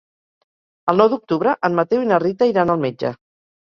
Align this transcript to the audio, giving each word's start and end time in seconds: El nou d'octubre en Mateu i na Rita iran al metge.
El 0.93 0.97
nou 1.03 1.11
d'octubre 1.13 1.53
en 1.69 1.77
Mateu 1.81 2.07
i 2.07 2.11
na 2.13 2.19
Rita 2.25 2.49
iran 2.53 2.77
al 2.77 2.83
metge. 2.87 3.13